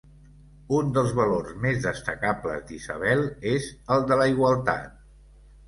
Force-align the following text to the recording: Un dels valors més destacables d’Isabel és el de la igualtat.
Un 0.77 0.87
dels 0.95 1.13
valors 1.19 1.51
més 1.65 1.83
destacables 1.83 2.65
d’Isabel 2.71 3.23
és 3.55 3.71
el 3.97 4.11
de 4.15 4.21
la 4.25 4.29
igualtat. 4.35 4.93